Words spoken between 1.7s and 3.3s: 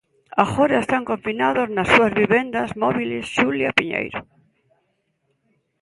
nas súas vivendas móbiles